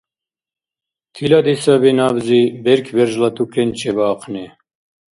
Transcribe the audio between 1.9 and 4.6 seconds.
набзи бер-бержла тукен чебаахъни.